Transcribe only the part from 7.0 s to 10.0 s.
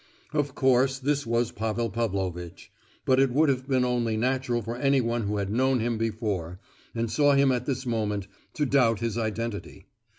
saw him at this moment, to doubt his identity.